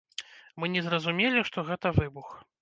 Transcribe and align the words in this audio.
Мы 0.63 0.69
не 0.75 0.81
зразумелі, 0.87 1.45
што 1.51 1.65
гэта 1.69 1.93
выбух. 2.01 2.35